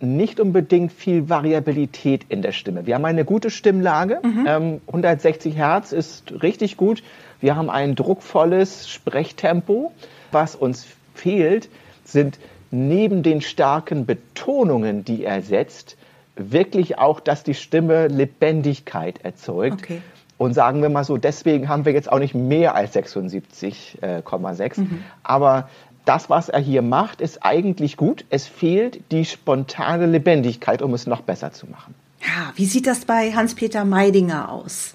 nicht 0.00 0.38
unbedingt 0.38 0.92
viel 0.92 1.28
Variabilität 1.28 2.24
in 2.28 2.42
der 2.42 2.52
Stimme. 2.52 2.86
Wir 2.86 2.94
haben 2.94 3.04
eine 3.04 3.24
gute 3.24 3.50
Stimmlage. 3.50 4.20
Mhm. 4.22 4.44
Ähm, 4.46 4.80
160 4.86 5.56
Hertz 5.56 5.90
ist 5.90 6.32
richtig 6.40 6.76
gut. 6.76 7.02
Wir 7.40 7.56
haben 7.56 7.68
ein 7.68 7.96
druckvolles 7.96 8.88
Sprechtempo. 8.88 9.92
Was 10.30 10.54
uns 10.54 10.86
fehlt, 11.14 11.68
sind 12.12 12.38
neben 12.70 13.22
den 13.22 13.40
starken 13.40 14.06
Betonungen, 14.06 15.04
die 15.04 15.24
er 15.24 15.42
setzt, 15.42 15.96
wirklich 16.36 16.98
auch, 16.98 17.20
dass 17.20 17.42
die 17.42 17.54
Stimme 17.54 18.08
Lebendigkeit 18.08 19.24
erzeugt. 19.24 19.82
Okay. 19.82 20.02
Und 20.36 20.54
sagen 20.54 20.82
wir 20.82 20.88
mal 20.88 21.02
so, 21.02 21.16
deswegen 21.16 21.68
haben 21.68 21.84
wir 21.84 21.92
jetzt 21.92 22.10
auch 22.10 22.20
nicht 22.20 22.34
mehr 22.34 22.74
als 22.76 22.94
76,6. 22.94 24.00
Äh, 24.02 24.80
mhm. 24.80 25.04
Aber 25.24 25.68
das, 26.04 26.30
was 26.30 26.48
er 26.48 26.60
hier 26.60 26.82
macht, 26.82 27.20
ist 27.20 27.44
eigentlich 27.44 27.96
gut. 27.96 28.24
Es 28.30 28.46
fehlt 28.46 29.00
die 29.10 29.24
spontane 29.24 30.06
Lebendigkeit, 30.06 30.80
um 30.80 30.94
es 30.94 31.06
noch 31.06 31.22
besser 31.22 31.52
zu 31.52 31.66
machen. 31.66 31.94
Ja, 32.20 32.52
wie 32.54 32.66
sieht 32.66 32.86
das 32.86 33.04
bei 33.04 33.32
Hans-Peter 33.32 33.84
Meidinger 33.84 34.50
aus? 34.50 34.94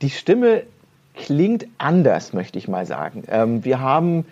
Die 0.00 0.10
Stimme 0.10 0.62
klingt 1.14 1.66
anders, 1.78 2.32
möchte 2.32 2.58
ich 2.58 2.68
mal 2.68 2.86
sagen. 2.86 3.24
Ähm, 3.28 3.64
wir 3.64 3.80
haben 3.80 4.24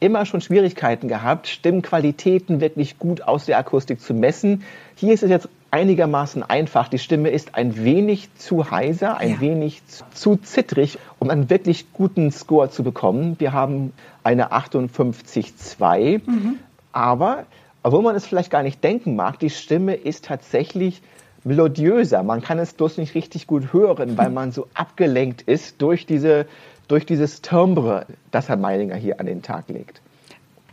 immer 0.00 0.26
schon 0.26 0.40
Schwierigkeiten 0.40 1.08
gehabt, 1.08 1.46
Stimmqualitäten 1.46 2.60
wirklich 2.60 2.98
gut 2.98 3.22
aus 3.22 3.46
der 3.46 3.58
Akustik 3.58 4.00
zu 4.00 4.14
messen. 4.14 4.62
Hier 4.96 5.12
ist 5.12 5.22
es 5.22 5.30
jetzt 5.30 5.48
einigermaßen 5.70 6.42
einfach. 6.42 6.88
Die 6.88 6.98
Stimme 6.98 7.30
ist 7.30 7.56
ein 7.56 7.84
wenig 7.84 8.28
zu 8.36 8.70
heiser, 8.70 9.16
ein 9.18 9.30
ja. 9.30 9.40
wenig 9.40 9.82
zu 10.12 10.36
zittrig, 10.36 10.98
um 11.18 11.30
einen 11.30 11.50
wirklich 11.50 11.92
guten 11.92 12.30
Score 12.30 12.70
zu 12.70 12.84
bekommen. 12.84 13.36
Wir 13.38 13.52
haben 13.52 13.92
eine 14.22 14.52
58,2, 14.52 16.20
mhm. 16.24 16.58
aber 16.92 17.44
obwohl 17.82 18.02
man 18.02 18.14
es 18.14 18.24
vielleicht 18.24 18.50
gar 18.50 18.62
nicht 18.62 18.82
denken 18.82 19.16
mag, 19.16 19.38
die 19.40 19.50
Stimme 19.50 19.94
ist 19.94 20.24
tatsächlich 20.24 21.02
melodiöser. 21.44 22.22
Man 22.22 22.40
kann 22.40 22.58
es 22.58 22.72
bloß 22.72 22.98
nicht 22.98 23.14
richtig 23.14 23.46
gut 23.46 23.72
hören, 23.72 24.16
weil 24.16 24.30
man 24.30 24.52
so 24.52 24.68
abgelenkt 24.74 25.42
ist 25.42 25.82
durch 25.82 26.06
diese 26.06 26.46
durch 26.88 27.06
dieses 27.06 27.42
Timbre, 27.42 28.06
das 28.30 28.48
Herr 28.48 28.56
Meilinger 28.56 28.96
hier 28.96 29.20
an 29.20 29.26
den 29.26 29.42
Tag 29.42 29.68
legt. 29.68 30.00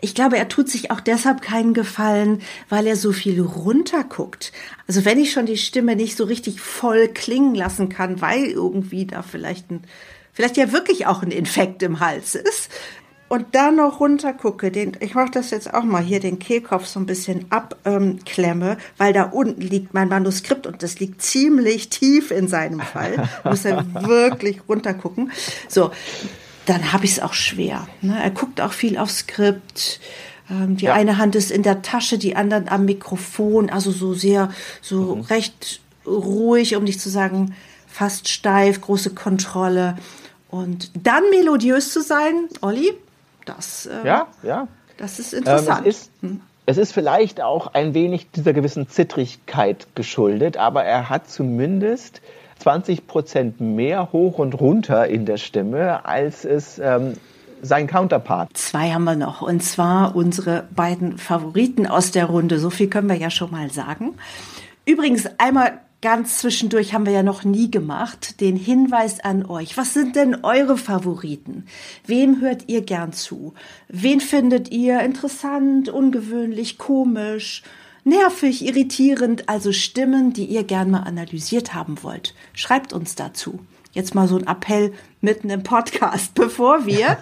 Ich 0.03 0.15
glaube, 0.15 0.38
er 0.38 0.48
tut 0.48 0.68
sich 0.68 0.89
auch 0.89 1.00
deshalb 1.00 1.44
keinen 1.44 1.75
Gefallen, 1.75 2.41
weil 2.70 2.88
er 2.88 2.96
so 2.96 3.12
viel 3.12 3.39
runterguckt. 3.39 4.51
Also 4.88 5.06
wenn 5.06 5.20
ich 5.20 5.32
schon 5.32 5.46
die 5.46 5.58
Stimme 5.58 5.96
nicht 5.96 6.18
so 6.18 6.24
richtig 6.24 6.60
voll 6.60 7.08
klingen 7.08 7.53
lassen 7.53 7.88
kann, 7.88 8.20
weil 8.20 8.46
irgendwie 8.46 9.06
da 9.06 9.22
vielleicht 9.22 9.70
ein, 9.70 9.84
vielleicht 10.34 10.58
ja 10.58 10.72
wirklich 10.72 11.06
auch 11.06 11.22
ein 11.22 11.30
Infekt 11.30 11.84
im 11.84 12.00
Hals 12.00 12.34
ist, 12.34 12.72
und 13.31 13.55
dann 13.55 13.77
noch 13.77 14.01
runter 14.01 14.33
gucke, 14.33 14.71
den, 14.71 14.97
ich 15.00 15.15
mache 15.15 15.31
das 15.31 15.51
jetzt 15.51 15.73
auch 15.73 15.85
mal 15.85 16.03
hier, 16.03 16.19
den 16.19 16.38
Kehlkopf 16.38 16.85
so 16.85 17.00
ein 17.00 17.05
bisschen 17.05 17.45
abklemme, 17.50 18.71
ähm, 18.71 18.77
weil 18.97 19.13
da 19.13 19.23
unten 19.23 19.61
liegt 19.61 19.93
mein 19.93 20.09
Manuskript 20.09 20.67
und 20.67 20.83
das 20.83 21.00
liegt 21.00 21.21
ziemlich 21.21 21.88
tief 21.88 22.31
in 22.31 22.50
seinem 22.50 22.81
Fall. 22.81 23.29
Muss 23.45 23.63
er 23.63 23.85
wirklich 23.93 24.59
runter 24.67 24.93
gucken. 24.93 25.31
So, 25.69 25.91
dann 26.65 26.91
habe 26.91 27.05
ich 27.05 27.11
es 27.11 27.19
auch 27.21 27.33
schwer. 27.33 27.88
Ne? 28.01 28.21
Er 28.21 28.31
guckt 28.31 28.59
auch 28.59 28.73
viel 28.73 28.97
aufs 28.97 29.19
Skript. 29.19 30.01
Ähm, 30.50 30.75
die 30.75 30.88
ja. 30.88 30.93
eine 30.93 31.17
Hand 31.17 31.35
ist 31.35 31.51
in 31.51 31.63
der 31.63 31.81
Tasche, 31.81 32.17
die 32.17 32.35
andere 32.35 32.69
am 32.69 32.83
Mikrofon, 32.83 33.69
also 33.69 33.91
so 33.91 34.13
sehr, 34.13 34.50
so 34.81 35.15
mhm. 35.15 35.21
recht 35.21 35.79
ruhig, 36.05 36.75
um 36.75 36.83
nicht 36.83 37.00
zu 37.00 37.09
sagen, 37.09 37.55
fast 37.88 38.27
steif, 38.27 38.81
große 38.81 39.11
Kontrolle. 39.11 39.97
Und 40.50 40.91
dann 41.01 41.23
melodiös 41.29 41.93
zu 41.93 42.01
sein, 42.01 42.50
Olli, 42.59 42.91
das, 43.45 43.86
äh, 43.86 44.05
ja, 44.05 44.27
ja. 44.43 44.67
das 44.98 45.19
ist 45.19 45.33
interessant. 45.33 45.81
Ähm, 45.86 45.89
es, 45.89 45.98
ist, 45.98 46.12
hm. 46.21 46.41
es 46.65 46.77
ist 46.77 46.93
vielleicht 46.93 47.41
auch 47.41 47.74
ein 47.74 47.93
wenig 47.93 48.31
dieser 48.31 48.53
gewissen 48.53 48.89
Zittrigkeit 48.89 49.88
geschuldet, 49.95 50.57
aber 50.57 50.83
er 50.83 51.10
hat 51.10 51.29
zumindest 51.29 52.21
20 52.60 53.07
Prozent 53.07 53.60
mehr 53.60 54.12
hoch 54.12 54.38
und 54.38 54.53
runter 54.60 55.07
in 55.07 55.25
der 55.25 55.38
Stimme, 55.38 56.05
als 56.05 56.45
es 56.45 56.79
ähm, 56.79 57.15
sein 57.62 57.88
Counterpart. 57.88 58.50
Zwei 58.53 58.91
haben 58.91 59.03
wir 59.03 59.15
noch, 59.15 59.41
und 59.41 59.63
zwar 59.63 60.15
unsere 60.15 60.67
beiden 60.75 61.17
Favoriten 61.17 61.88
aus 61.88 62.12
der 62.12 62.25
Runde. 62.25 62.60
So 62.60 62.69
viel 62.69 62.88
können 62.88 63.10
wir 63.10 63.17
ja 63.17 63.29
schon 63.29 63.51
mal 63.51 63.71
sagen. 63.71 64.15
Übrigens 64.86 65.27
einmal 65.38 65.79
ganz 66.01 66.39
zwischendurch 66.39 66.93
haben 66.93 67.05
wir 67.05 67.13
ja 67.13 67.24
noch 67.24 67.43
nie 67.43 67.70
gemacht, 67.70 68.41
den 68.41 68.55
Hinweis 68.55 69.20
an 69.20 69.46
euch. 69.46 69.77
Was 69.77 69.93
sind 69.93 70.15
denn 70.15 70.43
eure 70.43 70.77
Favoriten? 70.77 71.65
Wem 72.05 72.41
hört 72.41 72.63
ihr 72.67 72.81
gern 72.81 73.13
zu? 73.13 73.53
Wen 73.88 74.20
findet 74.20 74.72
ihr 74.72 75.00
interessant, 75.01 75.89
ungewöhnlich, 75.89 76.77
komisch, 76.77 77.63
nervig, 78.03 78.65
irritierend? 78.65 79.48
Also 79.48 79.72
Stimmen, 79.72 80.34
die 80.34 80.46
ihr 80.46 80.63
gern 80.63 80.91
mal 80.91 81.03
analysiert 81.03 81.74
haben 81.74 82.01
wollt. 82.03 82.34
Schreibt 82.53 82.93
uns 82.93 83.15
dazu. 83.15 83.60
Jetzt 83.93 84.15
mal 84.15 84.27
so 84.27 84.38
ein 84.38 84.48
Appell 84.48 84.93
mitten 85.20 85.50
im 85.50 85.63
Podcast, 85.63 86.34
bevor 86.36 86.86
wir. 86.86 87.17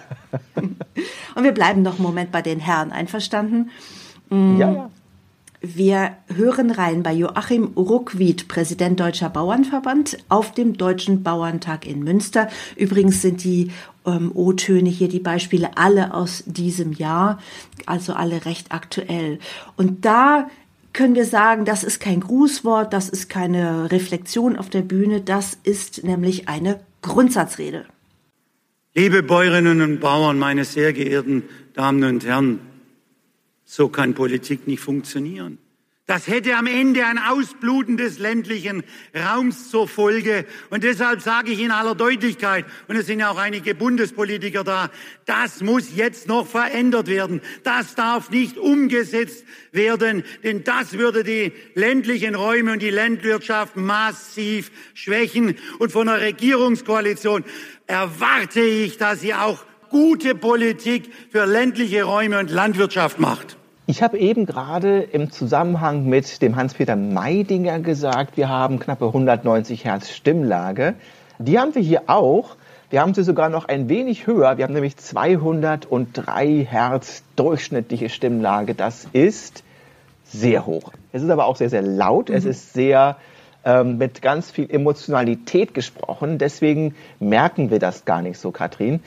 und 0.54 1.42
wir 1.42 1.52
bleiben 1.52 1.82
noch 1.82 1.94
einen 1.94 2.02
Moment 2.02 2.32
bei 2.32 2.42
den 2.42 2.60
Herren. 2.60 2.92
Einverstanden? 2.92 3.70
Ja, 4.30 4.72
ja. 4.72 4.90
Wir 5.62 6.16
hören 6.34 6.70
rein 6.70 7.02
bei 7.02 7.12
Joachim 7.12 7.72
Ruckwied, 7.76 8.48
Präsident 8.48 8.98
Deutscher 8.98 9.28
Bauernverband, 9.28 10.16
auf 10.30 10.54
dem 10.54 10.78
Deutschen 10.78 11.22
Bauerntag 11.22 11.86
in 11.86 12.02
Münster. 12.02 12.48
Übrigens 12.76 13.20
sind 13.20 13.44
die 13.44 13.70
ähm, 14.06 14.32
O-Töne 14.34 14.88
hier, 14.88 15.08
die 15.08 15.20
Beispiele 15.20 15.76
alle 15.76 16.14
aus 16.14 16.44
diesem 16.46 16.94
Jahr, 16.94 17.38
also 17.84 18.14
alle 18.14 18.46
recht 18.46 18.72
aktuell. 18.72 19.38
Und 19.76 20.06
da 20.06 20.48
können 20.94 21.14
wir 21.14 21.26
sagen, 21.26 21.66
das 21.66 21.84
ist 21.84 22.00
kein 22.00 22.20
Grußwort, 22.20 22.94
das 22.94 23.10
ist 23.10 23.28
keine 23.28 23.92
Reflexion 23.92 24.56
auf 24.56 24.70
der 24.70 24.82
Bühne, 24.82 25.20
das 25.20 25.58
ist 25.62 26.04
nämlich 26.04 26.48
eine 26.48 26.80
Grundsatzrede. 27.02 27.84
Liebe 28.94 29.22
Bäuerinnen 29.22 29.82
und 29.82 30.00
Bauern, 30.00 30.38
meine 30.38 30.64
sehr 30.64 30.94
geehrten 30.94 31.42
Damen 31.74 32.02
und 32.02 32.24
Herren, 32.24 32.60
so 33.70 33.88
kann 33.88 34.14
Politik 34.14 34.66
nicht 34.66 34.80
funktionieren. 34.80 35.58
Das 36.06 36.26
hätte 36.26 36.56
am 36.56 36.66
Ende 36.66 37.06
ein 37.06 37.18
Ausbluten 37.18 37.96
des 37.96 38.18
ländlichen 38.18 38.82
Raums 39.14 39.70
zur 39.70 39.86
Folge. 39.86 40.44
Und 40.70 40.82
deshalb 40.82 41.20
sage 41.20 41.52
ich 41.52 41.60
in 41.60 41.70
aller 41.70 41.94
Deutlichkeit, 41.94 42.64
und 42.88 42.96
es 42.96 43.06
sind 43.06 43.20
ja 43.20 43.30
auch 43.30 43.38
einige 43.38 43.76
Bundespolitiker 43.76 44.64
da, 44.64 44.90
das 45.24 45.62
muss 45.62 45.94
jetzt 45.94 46.26
noch 46.26 46.48
verändert 46.48 47.06
werden. 47.06 47.40
Das 47.62 47.94
darf 47.94 48.28
nicht 48.30 48.58
umgesetzt 48.58 49.44
werden, 49.70 50.24
denn 50.42 50.64
das 50.64 50.94
würde 50.94 51.22
die 51.22 51.52
ländlichen 51.76 52.34
Räume 52.34 52.72
und 52.72 52.82
die 52.82 52.90
Landwirtschaft 52.90 53.76
massiv 53.76 54.72
schwächen. 54.94 55.54
Und 55.78 55.92
von 55.92 56.08
der 56.08 56.20
Regierungskoalition 56.20 57.44
erwarte 57.86 58.62
ich, 58.62 58.98
dass 58.98 59.20
sie 59.20 59.34
auch 59.34 59.64
gute 59.90 60.34
Politik 60.34 61.12
für 61.30 61.44
ländliche 61.44 62.02
Räume 62.02 62.40
und 62.40 62.50
Landwirtschaft 62.50 63.20
macht. 63.20 63.59
Ich 63.90 64.04
habe 64.04 64.20
eben 64.20 64.46
gerade 64.46 65.00
im 65.00 65.32
Zusammenhang 65.32 66.06
mit 66.06 66.42
dem 66.42 66.54
Hans-Peter 66.54 66.94
Meidinger 66.94 67.80
gesagt, 67.80 68.36
wir 68.36 68.48
haben 68.48 68.78
knappe 68.78 69.06
190 69.06 69.84
Hertz 69.84 70.10
Stimmlage. 70.10 70.94
Die 71.40 71.58
haben 71.58 71.74
wir 71.74 71.82
hier 71.82 72.02
auch. 72.06 72.54
Wir 72.90 73.00
haben 73.00 73.14
sie 73.14 73.24
sogar 73.24 73.48
noch 73.48 73.64
ein 73.64 73.88
wenig 73.88 74.28
höher. 74.28 74.58
Wir 74.58 74.64
haben 74.64 74.74
nämlich 74.74 74.96
203 74.96 76.68
Hertz 76.70 77.24
durchschnittliche 77.34 78.10
Stimmlage. 78.10 78.76
Das 78.76 79.08
ist 79.12 79.64
sehr 80.22 80.66
hoch. 80.66 80.92
Es 81.10 81.24
ist 81.24 81.30
aber 81.30 81.46
auch 81.46 81.56
sehr, 81.56 81.70
sehr 81.70 81.82
laut. 81.82 82.28
Mhm. 82.28 82.36
Es 82.36 82.44
ist 82.44 82.72
sehr 82.72 83.16
ähm, 83.64 83.98
mit 83.98 84.22
ganz 84.22 84.52
viel 84.52 84.70
Emotionalität 84.70 85.74
gesprochen. 85.74 86.38
Deswegen 86.38 86.94
merken 87.18 87.70
wir 87.70 87.80
das 87.80 88.04
gar 88.04 88.22
nicht 88.22 88.38
so, 88.38 88.52
Katrin. 88.52 89.02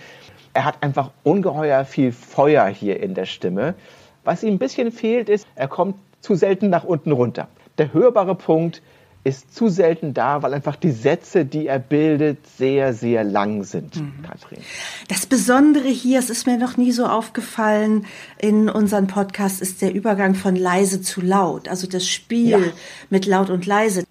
Er 0.53 0.65
hat 0.65 0.83
einfach 0.83 1.11
ungeheuer 1.23 1.85
viel 1.85 2.11
Feuer 2.11 2.65
hier 2.65 3.01
in 3.01 3.13
der 3.13 3.25
Stimme. 3.25 3.75
Was 4.23 4.43
ihm 4.43 4.55
ein 4.55 4.59
bisschen 4.59 4.91
fehlt, 4.91 5.29
ist, 5.29 5.47
er 5.55 5.67
kommt 5.67 5.95
zu 6.21 6.35
selten 6.35 6.69
nach 6.69 6.83
unten 6.83 7.11
runter. 7.11 7.47
Der 7.77 7.93
hörbare 7.93 8.35
Punkt 8.35 8.81
ist 9.25 9.55
zu 9.55 9.69
selten 9.69 10.13
da, 10.13 10.43
weil 10.43 10.53
einfach 10.53 10.75
die 10.75 10.91
Sätze, 10.91 11.45
die 11.45 11.67
er 11.67 11.79
bildet, 11.79 12.45
sehr, 12.57 12.93
sehr 12.93 13.23
lang 13.23 13.63
sind, 13.63 13.95
mhm. 13.95 14.21
Katrin. 14.21 14.59
Das 15.07 15.25
Besondere 15.25 15.87
hier, 15.87 16.19
es 16.19 16.29
ist 16.29 16.45
mir 16.45 16.57
noch 16.57 16.75
nie 16.75 16.91
so 16.91 17.05
aufgefallen 17.05 18.05
in 18.37 18.69
unserem 18.69 19.07
Podcast, 19.07 19.61
ist 19.61 19.81
der 19.81 19.93
Übergang 19.93 20.35
von 20.35 20.55
leise 20.55 21.01
zu 21.01 21.21
laut. 21.21 21.69
Also 21.69 21.87
das 21.87 22.07
Spiel 22.07 22.49
ja. 22.49 22.59
mit 23.09 23.25
laut 23.25 23.49
und 23.49 23.65
leise. 23.65 24.03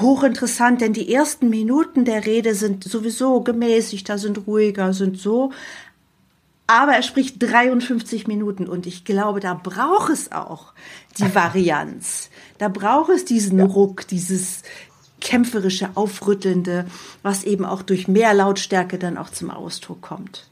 Hochinteressant, 0.00 0.80
denn 0.80 0.92
die 0.92 1.14
ersten 1.14 1.48
Minuten 1.48 2.04
der 2.04 2.26
Rede 2.26 2.54
sind 2.54 2.84
sowieso 2.84 3.40
gemäßigt, 3.40 4.08
da 4.08 4.18
sind 4.18 4.46
ruhiger, 4.46 4.92
sind 4.92 5.16
so. 5.16 5.52
Aber 6.66 6.92
er 6.92 7.02
spricht 7.02 7.36
53 7.40 8.26
Minuten 8.26 8.66
und 8.66 8.86
ich 8.86 9.04
glaube, 9.04 9.40
da 9.40 9.54
braucht 9.54 10.10
es 10.10 10.32
auch 10.32 10.72
die 11.18 11.34
Varianz. 11.34 12.30
Da 12.58 12.68
braucht 12.68 13.10
es 13.10 13.24
diesen 13.24 13.58
ja. 13.58 13.64
Ruck, 13.64 14.06
dieses 14.08 14.62
kämpferische, 15.20 15.90
aufrüttelnde, 15.94 16.86
was 17.22 17.44
eben 17.44 17.64
auch 17.64 17.82
durch 17.82 18.08
mehr 18.08 18.34
Lautstärke 18.34 18.98
dann 18.98 19.16
auch 19.16 19.30
zum 19.30 19.50
Ausdruck 19.50 20.02
kommt. 20.02 20.48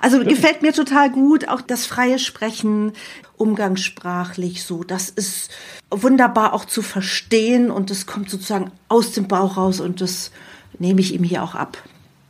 Also 0.00 0.24
gefällt 0.24 0.62
mir 0.62 0.72
total 0.72 1.10
gut, 1.10 1.48
auch 1.48 1.60
das 1.60 1.86
freie 1.86 2.18
Sprechen, 2.18 2.92
umgangssprachlich 3.36 4.64
so. 4.64 4.84
Das 4.84 5.08
ist 5.08 5.50
wunderbar 5.90 6.52
auch 6.52 6.64
zu 6.64 6.82
verstehen 6.82 7.70
und 7.70 7.90
das 7.90 8.06
kommt 8.06 8.30
sozusagen 8.30 8.70
aus 8.88 9.12
dem 9.12 9.28
Bauch 9.28 9.56
raus 9.56 9.80
und 9.80 10.00
das 10.00 10.30
nehme 10.78 11.00
ich 11.00 11.14
ihm 11.14 11.24
hier 11.24 11.42
auch 11.42 11.54
ab. 11.54 11.78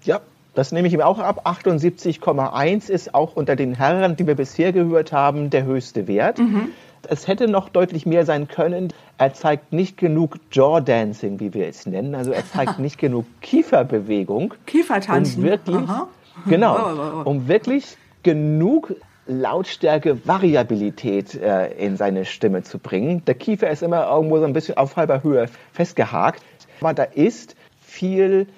Ja, 0.04 0.20
das 0.58 0.72
nehme 0.72 0.88
ich 0.88 0.94
ihm 0.94 1.00
auch 1.00 1.20
ab. 1.20 1.46
78,1 1.46 2.90
ist 2.90 3.14
auch 3.14 3.36
unter 3.36 3.54
den 3.54 3.74
Herren, 3.74 4.16
die 4.16 4.26
wir 4.26 4.34
bisher 4.34 4.72
gehört 4.72 5.12
haben, 5.12 5.50
der 5.50 5.64
höchste 5.64 6.08
Wert. 6.08 6.40
Mhm. 6.40 6.70
Es 7.08 7.28
hätte 7.28 7.46
noch 7.46 7.68
deutlich 7.68 8.06
mehr 8.06 8.26
sein 8.26 8.48
können. 8.48 8.92
Er 9.18 9.32
zeigt 9.34 9.72
nicht 9.72 9.96
genug 9.96 10.40
Jaw-Dancing, 10.50 11.38
wie 11.38 11.54
wir 11.54 11.68
es 11.68 11.86
nennen. 11.86 12.16
Also 12.16 12.32
er 12.32 12.44
zeigt 12.44 12.78
nicht 12.80 12.98
genug 12.98 13.24
Kieferbewegung. 13.40 14.54
Kiefertanzen. 14.66 15.44
Um 15.44 15.48
wirklich, 15.48 15.88
Aha. 15.88 16.08
Genau, 16.48 17.22
um 17.22 17.46
wirklich 17.46 17.96
genug 18.24 18.96
Lautstärke, 19.28 20.26
Variabilität 20.26 21.36
äh, 21.36 21.68
in 21.74 21.96
seine 21.96 22.24
Stimme 22.24 22.64
zu 22.64 22.80
bringen. 22.80 23.24
Der 23.26 23.36
Kiefer 23.36 23.70
ist 23.70 23.84
immer 23.84 24.10
irgendwo 24.10 24.38
so 24.38 24.44
ein 24.44 24.54
bisschen 24.54 24.76
auf 24.76 24.96
halber 24.96 25.22
Höhe 25.22 25.46
festgehakt. 25.72 26.42
Aber 26.80 26.94
da 26.94 27.04
ist 27.04 27.54
viel 27.80 28.48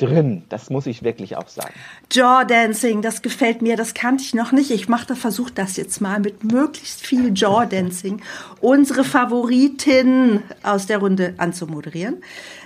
drin. 0.00 0.42
Das 0.48 0.70
muss 0.70 0.86
ich 0.86 1.02
wirklich 1.02 1.36
auch 1.36 1.48
sagen. 1.48 1.74
Jaw 2.12 2.44
Dancing, 2.44 3.02
das 3.02 3.22
gefällt 3.22 3.62
mir. 3.62 3.76
Das 3.76 3.94
kannte 3.94 4.24
ich 4.24 4.34
noch 4.34 4.52
nicht. 4.52 4.70
Ich 4.70 4.88
mache, 4.88 5.16
versuche 5.16 5.52
das 5.52 5.76
jetzt 5.76 6.00
mal 6.00 6.20
mit 6.20 6.44
möglichst 6.44 7.06
viel 7.06 7.32
Jaw 7.34 7.66
Dancing 7.66 8.22
unsere 8.60 9.04
Favoritin 9.04 10.42
aus 10.62 10.86
der 10.86 10.98
Runde 10.98 11.34
anzumoderieren, 11.38 12.22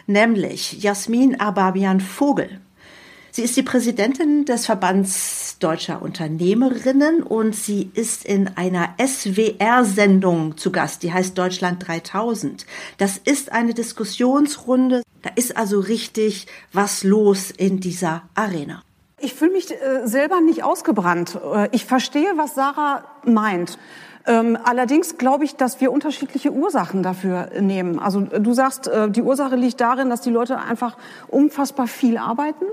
nämlich 0.06 0.82
Jasmin 0.82 1.40
Ababian 1.40 2.00
Vogel. 2.00 2.60
Sie 3.36 3.42
ist 3.42 3.56
die 3.56 3.64
Präsidentin 3.64 4.44
des 4.44 4.66
Verbands 4.66 5.56
deutscher 5.58 6.02
Unternehmerinnen 6.02 7.24
und 7.24 7.56
sie 7.56 7.90
ist 7.92 8.24
in 8.24 8.46
einer 8.56 8.94
SWR-Sendung 9.04 10.56
zu 10.56 10.70
Gast, 10.70 11.02
die 11.02 11.12
heißt 11.12 11.36
Deutschland 11.36 11.84
3000. 11.84 12.64
Das 12.96 13.18
ist 13.18 13.50
eine 13.50 13.74
Diskussionsrunde. 13.74 15.02
Da 15.22 15.30
ist 15.34 15.56
also 15.56 15.80
richtig 15.80 16.46
was 16.72 17.02
los 17.02 17.50
in 17.50 17.80
dieser 17.80 18.22
Arena. 18.36 18.84
Ich 19.18 19.34
fühle 19.34 19.50
mich 19.50 19.68
äh, 19.68 20.06
selber 20.06 20.40
nicht 20.40 20.62
ausgebrannt. 20.62 21.34
Äh, 21.34 21.70
ich 21.72 21.86
verstehe, 21.86 22.34
was 22.36 22.54
Sarah 22.54 23.04
meint. 23.24 23.78
Ähm, 24.26 24.56
allerdings 24.62 25.18
glaube 25.18 25.44
ich, 25.44 25.56
dass 25.56 25.80
wir 25.82 25.92
unterschiedliche 25.92 26.50
Ursachen 26.50 27.02
dafür 27.02 27.50
nehmen. 27.60 27.98
Also 27.98 28.22
du 28.22 28.54
sagst, 28.54 28.88
äh, 28.88 29.10
die 29.10 29.22
Ursache 29.22 29.56
liegt 29.56 29.80
darin, 29.80 30.08
dass 30.08 30.22
die 30.22 30.30
Leute 30.30 30.58
einfach 30.58 30.96
unfassbar 31.28 31.86
viel 31.86 32.16
arbeiten. 32.16 32.64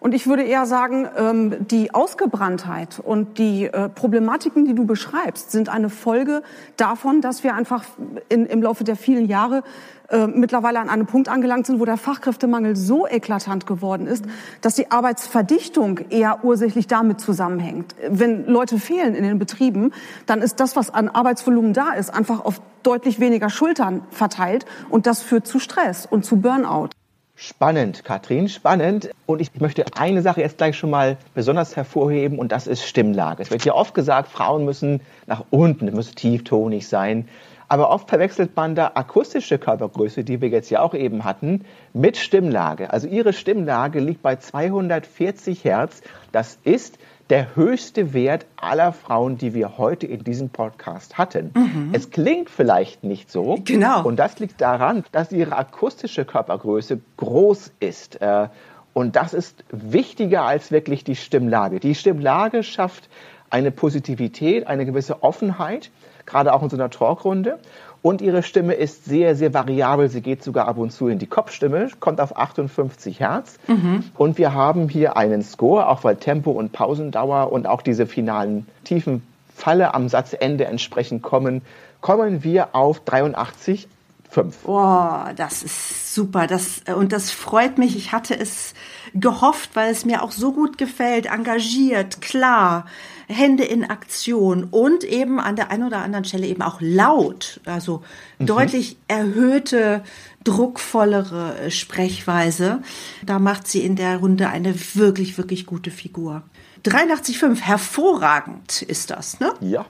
Und 0.00 0.14
ich 0.14 0.26
würde 0.26 0.42
eher 0.42 0.66
sagen, 0.66 1.08
ähm, 1.16 1.66
die 1.68 1.92
Ausgebranntheit 1.92 3.00
und 3.02 3.38
die 3.38 3.64
äh, 3.64 3.88
Problematiken, 3.88 4.64
die 4.64 4.74
du 4.74 4.86
beschreibst, 4.86 5.50
sind 5.50 5.68
eine 5.68 5.90
Folge 5.90 6.42
davon, 6.76 7.20
dass 7.20 7.44
wir 7.44 7.54
einfach 7.54 7.84
in, 8.28 8.46
im 8.46 8.62
Laufe 8.62 8.84
der 8.84 8.96
vielen 8.96 9.26
Jahre 9.26 9.64
äh, 10.08 10.26
mittlerweile 10.26 10.80
an 10.80 10.88
einem 10.88 11.06
Punkt 11.06 11.28
angelangt 11.28 11.66
sind, 11.66 11.80
wo 11.80 11.84
der 11.84 11.96
Fachkräftemangel 11.96 12.76
so 12.76 13.06
eklatant 13.06 13.66
geworden 13.66 14.06
ist, 14.06 14.24
dass 14.60 14.74
die 14.74 14.90
Arbeitsverdichtung 14.90 15.98
eher 16.10 16.44
ursächlich 16.44 16.86
damit 16.86 17.20
zusammenhängt. 17.20 17.94
Wenn 18.08 18.46
Leute 18.46 18.78
fehlen 18.78 19.14
in 19.14 19.24
den 19.24 19.38
Betrieben, 19.38 19.92
dann 20.26 20.42
ist 20.42 20.60
das, 20.60 20.76
was 20.76 20.90
an 20.90 21.08
Arbeitsvolumen 21.08 21.72
da 21.72 21.92
ist, 21.92 22.14
einfach 22.14 22.44
auf 22.44 22.60
deutlich 22.82 23.18
weniger 23.18 23.50
Schultern 23.50 24.02
verteilt 24.10 24.64
und 24.90 25.06
das 25.06 25.22
führt 25.22 25.46
zu 25.46 25.58
Stress 25.58 26.06
und 26.06 26.24
zu 26.24 26.36
Burnout. 26.36 26.90
Spannend, 27.38 28.02
Katrin, 28.02 28.48
spannend. 28.48 29.10
Und 29.26 29.42
ich 29.42 29.60
möchte 29.60 29.84
eine 29.98 30.22
Sache 30.22 30.40
jetzt 30.40 30.56
gleich 30.56 30.78
schon 30.78 30.88
mal 30.88 31.18
besonders 31.34 31.76
hervorheben 31.76 32.38
und 32.38 32.50
das 32.50 32.66
ist 32.66 32.86
Stimmlage. 32.86 33.42
Es 33.42 33.50
wird 33.50 33.62
ja 33.66 33.74
oft 33.74 33.92
gesagt, 33.92 34.30
Frauen 34.30 34.64
müssen 34.64 35.02
nach 35.26 35.44
unten, 35.50 35.84
müssen 35.92 36.14
tieftonig 36.14 36.88
sein. 36.88 37.28
Aber 37.68 37.90
oft 37.90 38.08
verwechselt 38.08 38.54
man 38.56 38.74
da 38.74 38.92
akustische 38.94 39.58
Körpergröße, 39.58 40.24
die 40.24 40.40
wir 40.40 40.48
jetzt 40.48 40.70
ja 40.70 40.80
auch 40.82 40.94
eben 40.94 41.24
hatten, 41.24 41.64
mit 41.92 42.16
Stimmlage. 42.16 42.92
Also 42.92 43.08
ihre 43.08 43.32
Stimmlage 43.32 44.00
liegt 44.00 44.22
bei 44.22 44.36
240 44.36 45.64
Hertz. 45.64 46.02
Das 46.32 46.58
ist 46.64 46.98
der 47.30 47.56
höchste 47.56 48.14
Wert 48.14 48.46
aller 48.56 48.92
Frauen, 48.92 49.36
die 49.36 49.52
wir 49.52 49.78
heute 49.78 50.06
in 50.06 50.22
diesem 50.22 50.50
Podcast 50.50 51.18
hatten. 51.18 51.50
Mhm. 51.54 51.90
Es 51.92 52.10
klingt 52.10 52.50
vielleicht 52.50 53.02
nicht 53.02 53.30
so. 53.30 53.58
Genau. 53.64 54.04
Und 54.04 54.16
das 54.16 54.38
liegt 54.38 54.60
daran, 54.60 55.04
dass 55.10 55.32
ihre 55.32 55.56
akustische 55.56 56.24
Körpergröße 56.24 57.00
groß 57.16 57.72
ist. 57.80 58.20
Äh, 58.20 58.48
und 58.92 59.16
das 59.16 59.34
ist 59.34 59.64
wichtiger 59.70 60.44
als 60.44 60.70
wirklich 60.70 61.04
die 61.04 61.16
Stimmlage. 61.16 61.80
Die 61.80 61.94
Stimmlage 61.94 62.62
schafft 62.62 63.10
eine 63.50 63.70
Positivität, 63.70 64.66
eine 64.66 64.86
gewisse 64.86 65.22
Offenheit, 65.22 65.90
gerade 66.24 66.52
auch 66.52 66.62
in 66.62 66.70
so 66.70 66.76
einer 66.76 66.90
Talkrunde. 66.90 67.58
Und 68.02 68.20
ihre 68.20 68.42
Stimme 68.42 68.74
ist 68.74 69.04
sehr, 69.04 69.34
sehr 69.34 69.52
variabel. 69.52 70.08
Sie 70.08 70.20
geht 70.20 70.42
sogar 70.42 70.68
ab 70.68 70.78
und 70.78 70.92
zu 70.92 71.08
in 71.08 71.18
die 71.18 71.26
Kopfstimme, 71.26 71.88
kommt 71.98 72.20
auf 72.20 72.36
58 72.36 73.18
Hertz. 73.18 73.58
Mhm. 73.66 74.04
Und 74.14 74.38
wir 74.38 74.54
haben 74.54 74.88
hier 74.88 75.16
einen 75.16 75.42
Score, 75.42 75.88
auch 75.88 76.04
weil 76.04 76.16
Tempo 76.16 76.52
und 76.52 76.72
Pausendauer 76.72 77.50
und 77.50 77.66
auch 77.66 77.82
diese 77.82 78.06
finalen 78.06 78.66
tiefen 78.84 79.22
Falle 79.52 79.94
am 79.94 80.08
Satzende 80.08 80.66
entsprechend 80.66 81.22
kommen, 81.22 81.62
kommen 82.00 82.44
wir 82.44 82.74
auf 82.74 83.00
83 83.00 83.88
Fünf. 84.28 84.58
Boah, 84.58 85.32
das 85.36 85.62
ist 85.62 86.14
super. 86.14 86.46
Das, 86.46 86.82
und 86.94 87.12
das 87.12 87.30
freut 87.30 87.78
mich. 87.78 87.96
Ich 87.96 88.12
hatte 88.12 88.38
es 88.38 88.74
gehofft, 89.14 89.70
weil 89.74 89.90
es 89.90 90.04
mir 90.04 90.22
auch 90.22 90.32
so 90.32 90.52
gut 90.52 90.78
gefällt. 90.78 91.26
Engagiert, 91.26 92.20
klar, 92.20 92.86
Hände 93.28 93.64
in 93.64 93.84
Aktion 93.84 94.64
und 94.64 95.04
eben 95.04 95.40
an 95.40 95.56
der 95.56 95.70
einen 95.70 95.84
oder 95.84 95.98
anderen 95.98 96.24
Stelle 96.24 96.46
eben 96.46 96.62
auch 96.62 96.80
laut. 96.80 97.60
Also 97.64 98.02
mhm. 98.38 98.46
deutlich 98.46 98.96
erhöhte, 99.08 100.02
druckvollere 100.44 101.70
Sprechweise. 101.70 102.82
Da 103.24 103.38
macht 103.38 103.66
sie 103.66 103.84
in 103.84 103.96
der 103.96 104.18
Runde 104.18 104.48
eine 104.48 104.74
wirklich, 104.94 105.36
wirklich 105.38 105.66
gute 105.66 105.90
Figur. 105.90 106.42
83,5, 106.84 107.60
hervorragend 107.60 108.82
ist 108.82 109.10
das, 109.10 109.40
ne? 109.40 109.52
Ja, 109.60 109.86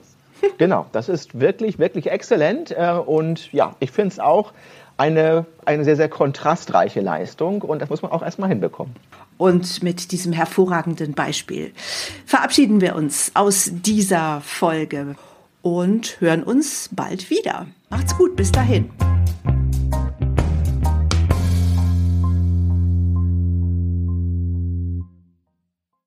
Genau, 0.57 0.85
das 0.91 1.09
ist 1.09 1.39
wirklich, 1.39 1.79
wirklich 1.79 2.11
exzellent. 2.11 2.71
Äh, 2.71 2.91
und 2.91 3.51
ja, 3.53 3.75
ich 3.79 3.91
finde 3.91 4.13
es 4.13 4.19
auch 4.19 4.53
eine, 4.97 5.45
eine 5.65 5.83
sehr, 5.83 5.95
sehr 5.95 6.09
kontrastreiche 6.09 7.01
Leistung 7.01 7.61
und 7.61 7.81
das 7.81 7.89
muss 7.89 8.01
man 8.01 8.11
auch 8.11 8.23
erstmal 8.23 8.49
hinbekommen. 8.49 8.95
Und 9.37 9.83
mit 9.83 10.11
diesem 10.11 10.33
hervorragenden 10.33 11.13
Beispiel 11.13 11.71
verabschieden 12.25 12.81
wir 12.81 12.95
uns 12.95 13.31
aus 13.35 13.69
dieser 13.71 14.41
Folge 14.41 15.15
und 15.61 16.19
hören 16.19 16.43
uns 16.43 16.89
bald 16.91 17.29
wieder. 17.29 17.67
Macht's 17.89 18.17
gut, 18.17 18.35
bis 18.35 18.51
dahin. 18.51 18.89